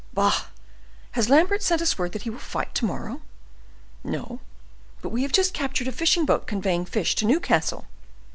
"Bah! 0.15 0.45
Has 1.11 1.29
Lambert 1.29 1.61
sent 1.61 1.79
us 1.79 1.95
word 1.95 2.13
that 2.13 2.23
he 2.23 2.31
will 2.31 2.39
fight 2.39 2.73
to 2.73 2.85
morrow?" 2.85 3.21
"No; 4.03 4.39
but 4.99 5.09
we 5.09 5.21
have 5.21 5.31
just 5.31 5.53
captured 5.53 5.87
a 5.87 5.91
fishing 5.91 6.25
boat 6.25 6.47
conveying 6.47 6.85
fish 6.85 7.13
to 7.13 7.25
Newcastle." 7.27 7.85